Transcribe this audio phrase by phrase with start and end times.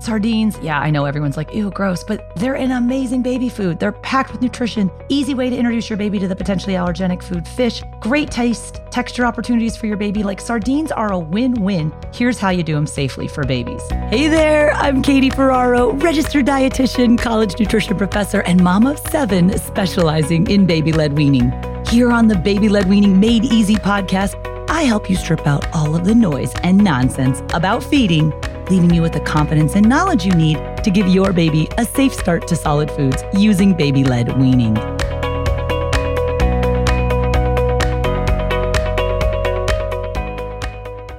[0.00, 3.78] Sardines, yeah, I know everyone's like, ew, gross, but they're an amazing baby food.
[3.78, 7.46] They're packed with nutrition, easy way to introduce your baby to the potentially allergenic food.
[7.46, 10.22] Fish, great taste, texture opportunities for your baby.
[10.22, 11.92] Like sardines are a win win.
[12.14, 13.82] Here's how you do them safely for babies.
[14.08, 20.48] Hey there, I'm Katie Ferraro, registered dietitian, college nutrition professor, and mom of seven specializing
[20.50, 21.52] in baby led weaning.
[21.88, 24.34] Here on the Baby Led Weaning Made Easy podcast,
[24.70, 28.32] I help you strip out all of the noise and nonsense about feeding
[28.70, 32.14] leaving you with the confidence and knowledge you need to give your baby a safe
[32.14, 34.76] start to solid foods using baby led weaning.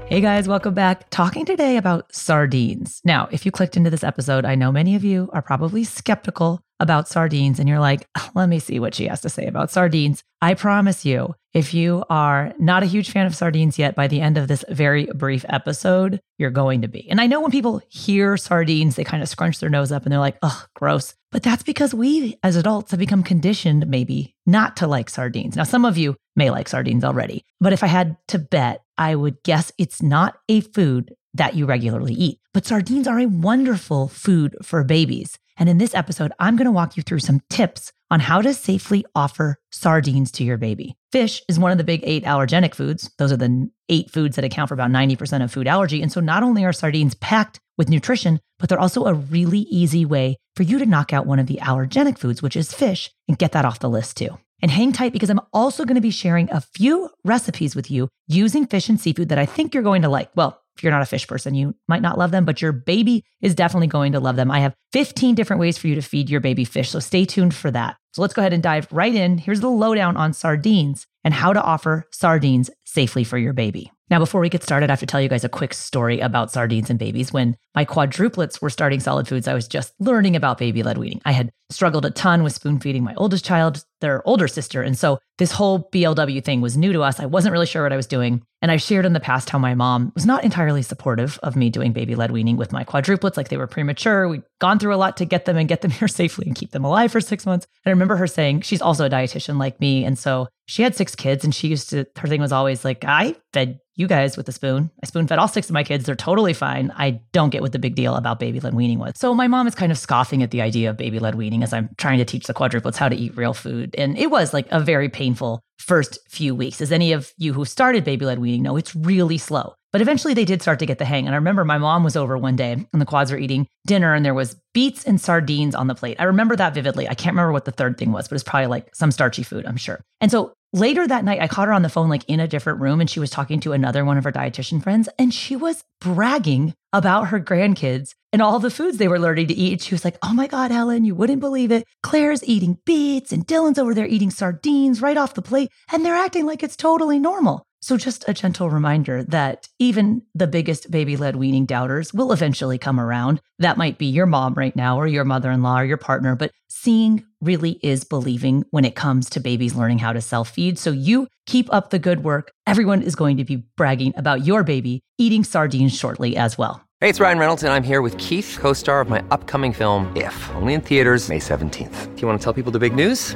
[0.08, 1.10] Hey guys, welcome back.
[1.10, 3.02] Talking today about sardines.
[3.06, 6.62] Now, if you clicked into this episode, I know many of you are probably skeptical
[6.82, 10.24] about sardines and you're like, let me see what she has to say about sardines.
[10.42, 14.20] I promise you, if you are not a huge fan of sardines yet, by the
[14.20, 17.08] end of this very brief episode, you're going to be.
[17.10, 20.12] And I know when people hear sardines, they kind of scrunch their nose up and
[20.12, 21.14] they're like, oh, gross.
[21.32, 25.56] But that's because we as adults have become conditioned maybe not to like sardines.
[25.56, 29.16] Now, some of you may like sardines already, but if I had to bet, I
[29.16, 32.39] would guess it's not a food that you regularly eat.
[32.54, 35.38] But sardines are a wonderful food for babies.
[35.58, 38.54] And in this episode, I'm going to walk you through some tips on how to
[38.54, 40.95] safely offer sardines to your baby.
[41.12, 43.10] Fish is one of the big eight allergenic foods.
[43.17, 46.02] Those are the eight foods that account for about 90% of food allergy.
[46.02, 50.06] And so not only are sardines packed with nutrition, but they're also a really easy
[50.06, 53.38] way for you to knock out one of the allergenic foods, which is fish, and
[53.38, 54.38] get that off the list too.
[54.61, 58.10] And hang tight because I'm also going to be sharing a few recipes with you
[58.28, 60.30] using fish and seafood that I think you're going to like.
[60.36, 63.55] Well, you're not a fish person, you might not love them, but your baby is
[63.55, 64.52] definitely going to love them.
[64.52, 67.53] I have 15 different ways for you to feed your baby fish, so stay tuned
[67.53, 67.97] for that.
[68.14, 69.37] So let's go ahead and dive right in.
[69.37, 73.92] Here's the lowdown on sardines and how to offer sardines safely for your baby.
[74.11, 76.52] Now, before we get started, I have to tell you guys a quick story about
[76.52, 77.32] sardines and babies.
[77.32, 81.22] When my quadruplets were starting solid foods, I was just learning about baby led weaning.
[81.23, 84.82] I had struggled a ton with spoon feeding my oldest child, their older sister.
[84.82, 87.22] And so this whole BLW thing was new to us.
[87.22, 88.44] I wasn't really sure what I was doing.
[88.61, 91.70] And I've shared in the past how my mom was not entirely supportive of me
[91.70, 93.38] doing baby led weaning with my quadruplets.
[93.38, 94.28] Like they were premature.
[94.28, 96.72] We'd gone through a lot to get them and get them here safely and keep
[96.72, 97.66] them alive for six months.
[97.86, 100.04] And I remember her saying, she's also a dietitian like me.
[100.04, 103.05] And so she had six kids and she used to, her thing was always like,
[103.05, 104.92] I fed you guys with a spoon.
[105.02, 106.06] I spoon fed all six of my kids.
[106.06, 106.92] They're totally fine.
[106.98, 109.14] I don't get what the big deal about baby led weaning was.
[109.16, 111.72] So my mom is kind of scoffing at the idea of baby led weaning as
[111.72, 113.95] I'm trying to teach the quadruplets how to eat real food.
[113.98, 116.82] And it was like a very painful first few weeks.
[116.82, 119.73] As any of you who started baby led weaning know, it's really slow.
[119.92, 121.26] But eventually they did start to get the hang.
[121.26, 124.14] And I remember my mom was over one day and the quads were eating dinner
[124.14, 126.16] and there was beets and sardines on the plate.
[126.17, 127.10] I remember that vividly.
[127.10, 129.66] I can't remember what the third thing was, but it's probably like some starchy food,
[129.66, 130.01] I'm sure.
[130.22, 132.80] And so Later that night, I caught her on the phone, like in a different
[132.80, 135.83] room, and she was talking to another one of her dietitian friends, and she was
[136.00, 139.81] bragging about her grandkids and all the foods they were learning to eat.
[139.81, 141.86] She was like, Oh my God, Helen, you wouldn't believe it.
[142.04, 146.15] Claire's eating beets, and Dylan's over there eating sardines right off the plate, and they're
[146.15, 147.65] acting like it's totally normal.
[147.83, 152.77] So, just a gentle reminder that even the biggest baby led weaning doubters will eventually
[152.77, 153.42] come around.
[153.57, 156.36] That might be your mom right now, or your mother in law, or your partner,
[156.36, 160.78] but seeing really is believing when it comes to babies learning how to self feed.
[160.78, 162.51] So, you keep up the good work.
[162.68, 166.81] Everyone is going to be bragging about your baby eating sardines shortly as well.
[167.00, 170.16] Hey, it's Ryan Reynolds, and I'm here with Keith, co star of my upcoming film,
[170.16, 172.16] If, only in theaters, May 17th.
[172.16, 173.36] Do you want to tell people the big news?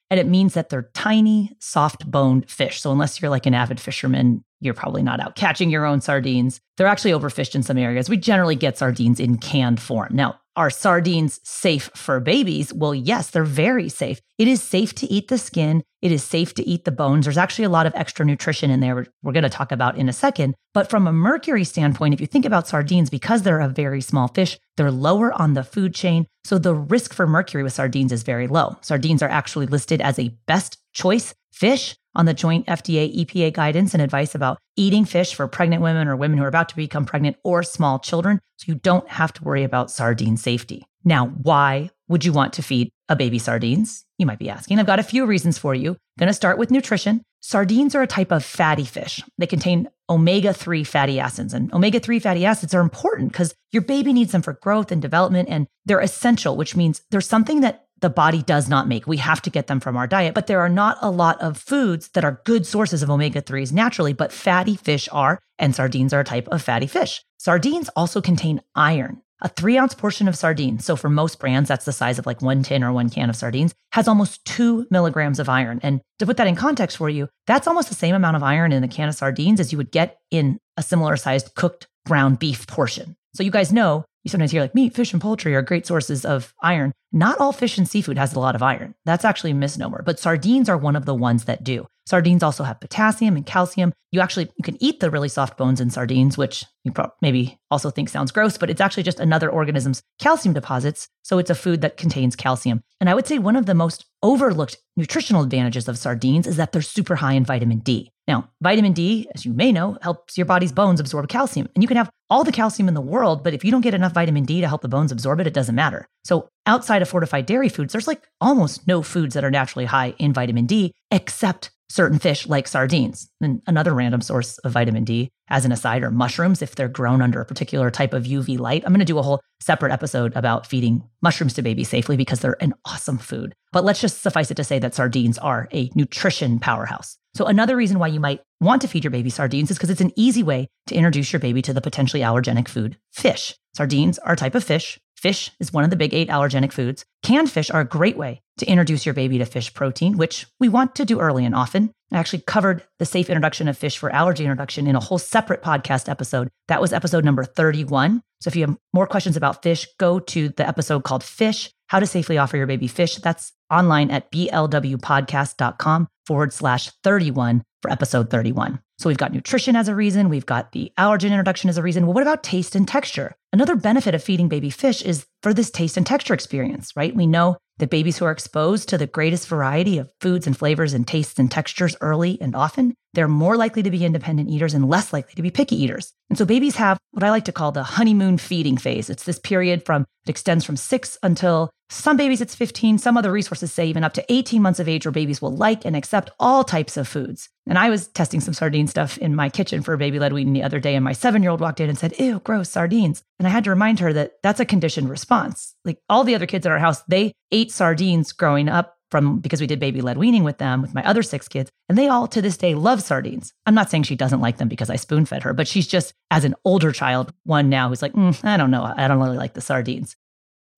[0.11, 2.81] and it means that they're tiny, soft boned fish.
[2.81, 6.59] So unless you're like an avid fisherman, you're probably not out catching your own sardines.
[6.77, 8.09] They're actually overfished in some areas.
[8.09, 10.09] We generally get sardines in canned form.
[10.11, 12.73] Now, are sardines safe for babies?
[12.73, 14.19] Well, yes, they're very safe.
[14.37, 15.81] It is safe to eat the skin.
[16.01, 17.25] It is safe to eat the bones.
[17.25, 20.09] There's actually a lot of extra nutrition in there, we're going to talk about in
[20.09, 20.55] a second.
[20.73, 24.27] But from a mercury standpoint, if you think about sardines, because they're a very small
[24.27, 26.25] fish, they're lower on the food chain.
[26.43, 28.77] So the risk for mercury with sardines is very low.
[28.81, 33.93] Sardines are actually listed as a best choice fish on the joint FDA EPA guidance
[33.93, 37.05] and advice about eating fish for pregnant women or women who are about to become
[37.05, 38.39] pregnant or small children.
[38.57, 40.83] So you don't have to worry about sardine safety.
[41.03, 44.05] Now, why would you want to feed a baby sardines?
[44.17, 44.79] You might be asking.
[44.79, 45.97] I've got a few reasons for you.
[46.19, 47.21] Going to start with nutrition.
[47.41, 49.19] Sardines are a type of fatty fish.
[49.39, 53.81] They contain omega 3 fatty acids, and omega 3 fatty acids are important because your
[53.81, 57.87] baby needs them for growth and development, and they're essential, which means there's something that
[57.99, 59.07] the body does not make.
[59.07, 61.57] We have to get them from our diet, but there are not a lot of
[61.57, 66.13] foods that are good sources of omega 3s naturally, but fatty fish are, and sardines
[66.13, 67.23] are a type of fatty fish.
[67.39, 69.21] Sardines also contain iron.
[69.43, 72.41] A three ounce portion of sardines, so for most brands, that's the size of like
[72.41, 75.79] one tin or one can of sardines, has almost two milligrams of iron.
[75.81, 78.71] And to put that in context for you, that's almost the same amount of iron
[78.71, 82.37] in a can of sardines as you would get in a similar sized cooked ground
[82.37, 83.15] beef portion.
[83.33, 86.25] So you guys know you sometimes hear like meat, fish, and poultry are great sources
[86.25, 86.91] of iron.
[87.11, 88.93] Not all fish and seafood has a lot of iron.
[89.05, 91.87] That's actually a misnomer, but sardines are one of the ones that do.
[92.05, 93.93] Sardines also have potassium and calcium.
[94.11, 97.89] You actually you can eat the really soft bones in sardines, which you maybe also
[97.89, 101.07] think sounds gross, but it's actually just another organism's calcium deposits.
[101.23, 102.81] So it's a food that contains calcium.
[102.99, 106.71] And I would say one of the most overlooked nutritional advantages of sardines is that
[106.71, 108.11] they're super high in vitamin D.
[108.27, 111.67] Now, vitamin D, as you may know, helps your body's bones absorb calcium.
[111.75, 113.93] And you can have all the calcium in the world, but if you don't get
[113.93, 116.07] enough vitamin D to help the bones absorb it, it doesn't matter.
[116.23, 120.13] So, outside of fortified dairy foods, there's like almost no foods that are naturally high
[120.17, 123.29] in vitamin D except certain fish like sardines.
[123.41, 127.21] And another random source of vitamin D, as an aside, are mushrooms if they're grown
[127.21, 128.83] under a particular type of UV light.
[128.85, 132.39] I'm going to do a whole separate episode about feeding mushrooms to babies safely because
[132.39, 133.53] they're an awesome food.
[133.71, 137.17] But let's just suffice it to say that sardines are a nutrition powerhouse.
[137.33, 140.01] So, another reason why you might want to feed your baby sardines is because it's
[140.01, 143.55] an easy way to introduce your baby to the potentially allergenic food, fish.
[143.73, 144.99] Sardines are a type of fish.
[145.15, 147.05] Fish is one of the big eight allergenic foods.
[147.23, 150.69] Canned fish are a great way to introduce your baby to fish protein, which we
[150.69, 151.91] want to do early and often.
[152.11, 155.63] I actually covered the safe introduction of fish for allergy introduction in a whole separate
[155.63, 156.47] podcast episode.
[156.67, 158.21] That was episode number 31.
[158.39, 161.99] So if you have more questions about fish, go to the episode called Fish How
[161.99, 163.15] to Safely Offer Your Baby Fish.
[163.15, 168.79] That's online at blwpodcast.com forward slash 31 for episode 31.
[168.99, 172.05] So we've got nutrition as a reason, we've got the allergen introduction as a reason.
[172.05, 173.35] Well, what about taste and texture?
[173.53, 177.13] Another benefit of feeding baby fish is for this taste and texture experience, right?
[177.13, 180.93] We know that babies who are exposed to the greatest variety of foods and flavors
[180.93, 184.87] and tastes and textures early and often, they're more likely to be independent eaters and
[184.87, 186.13] less likely to be picky eaters.
[186.29, 189.09] And so babies have what I like to call the honeymoon feeding phase.
[189.09, 193.33] It's this period from it extends from 6 until some babies it's 15, some other
[193.33, 196.29] resources say even up to 18 months of age where babies will like and accept
[196.39, 197.49] all types of foods.
[197.67, 200.63] And I was testing some sardine stuff in my kitchen for baby led weaning the
[200.63, 203.23] other day, and my seven year old walked in and said, Ew, gross, sardines.
[203.41, 205.73] And I had to remind her that that's a conditioned response.
[205.83, 209.59] Like all the other kids in our house, they ate sardines growing up from because
[209.59, 212.27] we did baby led weaning with them with my other six kids and they all
[212.27, 213.51] to this day love sardines.
[213.65, 216.13] I'm not saying she doesn't like them because i spoon fed her but she's just
[216.29, 218.93] as an older child one now who's like mm, i don't know.
[218.95, 220.15] I don't really like the sardines.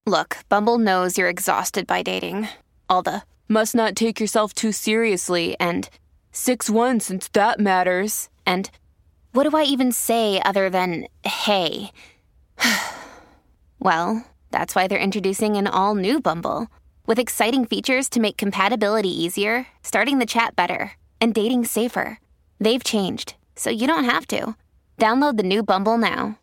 [0.05, 2.47] Look bumble knows you're exhausted by dating.
[2.87, 5.89] All the must not take yourself too seriously and
[6.31, 8.71] 6-1 since that matters and
[9.33, 11.91] what do i even say other than hey
[13.79, 16.67] well that's why they're introducing an all new bumble
[17.05, 22.19] with exciting features to make compatibility easier, starting the chat better, and dating safer.
[22.59, 24.55] They've changed, so you don't have to.
[24.97, 26.39] Download the new Bumble now.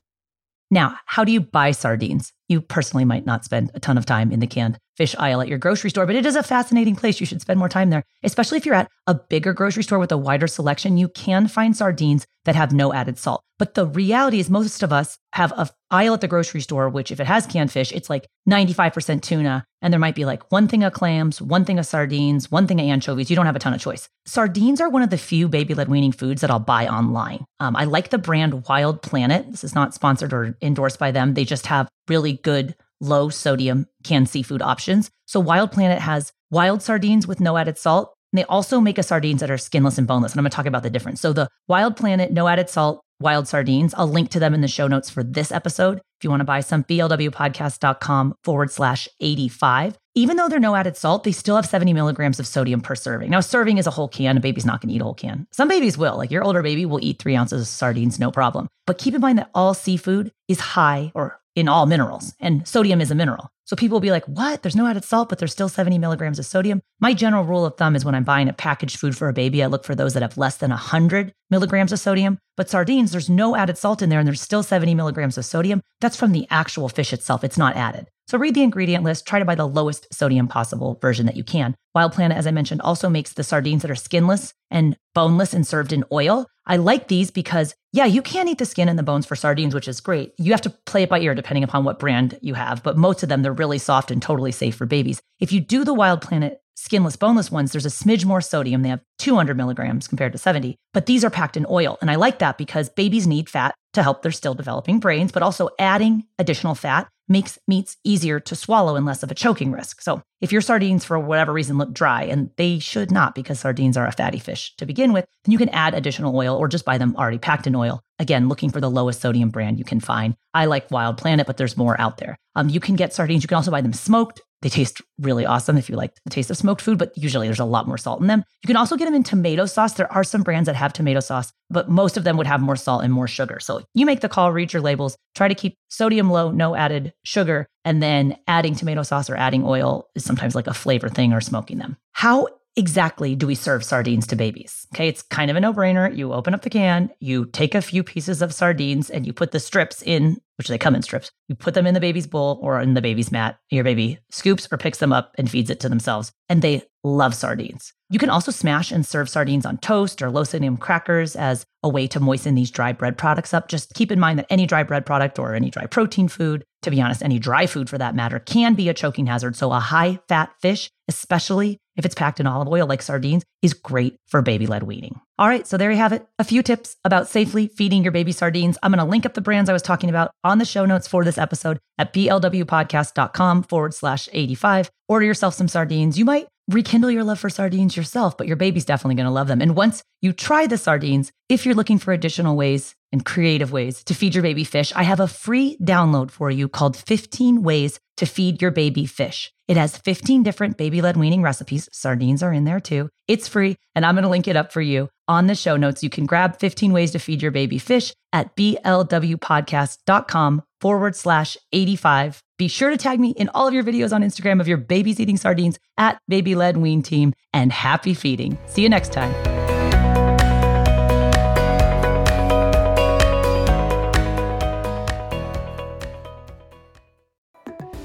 [0.71, 2.33] Now, how do you buy sardines?
[2.49, 5.49] You personally might not spend a ton of time in the canned fish aisle at
[5.49, 7.21] your grocery store, but it is a fascinating place.
[7.21, 10.13] You should spend more time there, especially if you're at a bigger grocery store with
[10.13, 10.99] a wider selection.
[10.99, 13.43] You can find sardines that have no added salt.
[13.59, 17.11] But the reality is, most of us have a aisle at the grocery store, which
[17.11, 19.65] if it has canned fish, it's like 95% tuna.
[19.81, 22.79] And there might be like one thing of clams, one thing of sardines, one thing
[22.79, 23.31] of anchovies.
[23.31, 24.07] You don't have a ton of choice.
[24.27, 27.47] Sardines are one of the few baby led weaning foods that I'll buy online.
[27.59, 29.51] Um, I like the brand Wild Planet.
[29.51, 31.33] This is not sponsored or endorsed by them.
[31.33, 35.11] They just have really good low sodium canned seafood options.
[35.27, 38.15] So Wild Planet has wild sardines with no added salt.
[38.33, 40.33] And they also make a sardines that are skinless and boneless.
[40.33, 41.21] And I'm going to talk about the difference.
[41.21, 43.95] So the Wild Planet, no added salt, wild sardines.
[43.95, 45.99] I'll link to them in the show notes for this episode.
[45.99, 49.99] If you want to buy some, blwpodcast.com forward slash 85.
[50.15, 53.31] Even though they're no added salt, they still have 70 milligrams of sodium per serving.
[53.31, 54.37] Now, serving is a whole can.
[54.37, 55.47] A baby's not going to eat a whole can.
[55.53, 56.17] Some babies will.
[56.17, 58.69] Like your older baby will eat three ounces of sardines, no problem.
[58.87, 63.01] But keep in mind that all seafood is high or in all minerals, and sodium
[63.01, 63.51] is a mineral.
[63.65, 64.63] So people will be like, what?
[64.63, 66.81] There's no added salt, but there's still 70 milligrams of sodium.
[66.99, 69.63] My general rule of thumb is when I'm buying a packaged food for a baby,
[69.63, 72.39] I look for those that have less than 100 milligrams of sodium.
[72.57, 75.83] But sardines, there's no added salt in there, and there's still 70 milligrams of sodium.
[76.01, 78.09] That's from the actual fish itself, it's not added.
[78.31, 81.43] So read the ingredient list, try to buy the lowest sodium possible version that you
[81.43, 81.75] can.
[81.97, 85.67] Wild Planet, as I mentioned, also makes the sardines that are skinless and boneless and
[85.67, 86.47] served in oil.
[86.65, 89.75] I like these because, yeah, you can eat the skin and the bones for sardines,
[89.75, 90.33] which is great.
[90.39, 93.25] You have to play it by ear depending upon what brand you have, but most
[93.25, 95.21] of them, they're really soft and totally safe for babies.
[95.41, 98.83] If you do the Wild Planet skinless, boneless ones, there's a smidge more sodium.
[98.83, 101.99] They have 200 milligrams compared to 70, but these are packed in oil.
[102.01, 105.43] And I like that because babies need fat to help their still developing brains, but
[105.43, 110.03] also adding additional fat makes meats easier to swallow and less of a choking risk.
[110.03, 113.97] So, if your sardines for whatever reason look dry, and they should not because sardines
[113.97, 116.85] are a fatty fish to begin with, then you can add additional oil or just
[116.85, 118.03] buy them already packed in oil.
[118.19, 120.35] Again, looking for the lowest sodium brand you can find.
[120.53, 122.37] I like Wild Planet, but there's more out there.
[122.57, 123.43] Um, you can get sardines.
[123.43, 124.43] You can also buy them smoked.
[124.63, 127.61] They taste really awesome if you like the taste of smoked food, but usually there's
[127.61, 128.45] a lot more salt in them.
[128.63, 129.95] You can also get them in tomato sauce.
[129.95, 132.77] There are some brands that have tomato sauce, but most of them would have more
[132.77, 133.59] salt and more sugar.
[133.61, 137.15] So you make the call, read your labels, try to keep sodium low, no added
[137.23, 141.33] sugar, and then adding tomato sauce or adding oil is sometimes like a flavor thing
[141.33, 141.97] or smoking them.
[142.13, 142.47] How
[142.77, 144.87] exactly do we serve sardines to babies?
[144.95, 146.15] Okay, it's kind of a no brainer.
[146.15, 149.53] You open up the can, you take a few pieces of sardines, and you put
[149.53, 151.31] the strips in, which they come in strips.
[151.49, 153.59] You put them in the baby's bowl or in the baby's mat.
[153.71, 156.33] Your baby scoops or picks them up and feeds it to themselves.
[156.49, 157.93] And they love sardines.
[158.11, 161.89] You can also smash and serve sardines on toast or low sodium crackers as a
[161.89, 163.69] way to moisten these dry bread products up.
[163.69, 166.91] Just keep in mind that any dry bread product or any dry protein food, to
[166.91, 169.57] be honest, any dry food for that matter, can be a choking hazard.
[169.57, 173.75] So a high fat fish, especially if it's packed in olive oil like sardines, is
[173.75, 175.21] great for baby led weaning.
[175.39, 176.27] All right, so there you have it.
[176.39, 178.79] A few tips about safely feeding your baby sardines.
[178.83, 181.07] I'm going to link up the brands I was talking about on the show notes
[181.07, 184.91] for this episode at blwpodcast.com forward slash 85.
[185.11, 186.19] Order yourself some sardines.
[186.19, 189.49] You might rekindle your love for sardines yourself, but your baby's definitely going to love
[189.49, 189.61] them.
[189.61, 194.03] And once you try the sardines, if you're looking for additional ways and creative ways
[194.05, 197.99] to feed your baby fish, I have a free download for you called 15 Ways
[198.17, 199.53] to Feed Your Baby Fish.
[199.67, 201.89] It has 15 different baby led weaning recipes.
[201.93, 203.09] Sardines are in there too.
[203.29, 206.03] It's free, and I'm going to link it up for you on the show notes.
[206.03, 212.43] You can grab 15 Ways to Feed Your Baby Fish at blwpodcast.com forward slash 85.
[212.59, 215.21] Be sure to tag me in all of your videos on Instagram of your babies
[215.21, 218.59] eating sardines at Baby Led Wean Team and happy feeding.
[218.67, 219.60] See you next time.